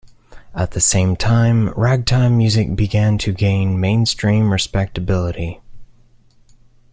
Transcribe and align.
At 0.55 0.71
the 0.71 0.79
same 0.79 1.15
time, 1.15 1.69
ragtime 1.77 2.35
music 2.35 2.75
began 2.75 3.19
to 3.19 3.31
gain 3.31 3.79
mainstream 3.79 4.51
respectibility. 4.51 5.61